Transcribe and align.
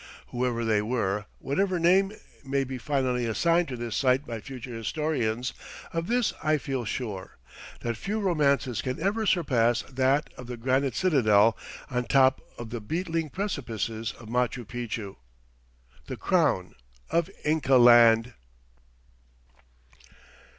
Whoever 0.29 0.65
they 0.65 0.81
were, 0.81 1.27
whatever 1.37 1.77
name 1.77 2.13
be 2.49 2.77
finally 2.79 3.27
assigned 3.27 3.67
to 3.67 3.77
this 3.77 3.95
site 3.95 4.25
by 4.25 4.41
future 4.41 4.73
historians, 4.73 5.53
of 5.93 6.07
this 6.07 6.33
I 6.41 6.57
feel 6.57 6.85
sure 6.85 7.37
that 7.81 7.97
few 7.97 8.19
romances 8.19 8.81
can 8.81 8.99
ever 8.99 9.27
surpass 9.27 9.83
that 9.83 10.33
of 10.37 10.47
the 10.47 10.57
granite 10.57 10.95
citadel 10.95 11.55
on 11.91 12.05
top 12.05 12.41
of 12.57 12.71
the 12.71 12.81
beetling 12.81 13.29
precipices 13.29 14.11
of 14.13 14.27
Machu 14.27 14.65
Picchu, 14.65 15.17
the 16.07 16.17
crown 16.17 16.73
of 17.11 17.29
Inca 17.45 17.75
Land. 17.75 18.33